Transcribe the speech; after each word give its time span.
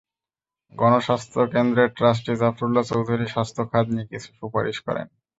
গণস্বাস্থ্য 0.73 1.41
কেন্দ্রের 1.53 1.89
ট্রাস্টি 1.97 2.33
জাফরুল্লাহ 2.41 2.83
চৌধুরী 2.91 3.25
স্বাস্থ্য 3.27 3.61
খাত 3.71 3.85
নিয়ে 3.93 4.09
কিছু 4.11 4.29
সুপারিশ 4.39 4.77
করেন। 4.87 5.07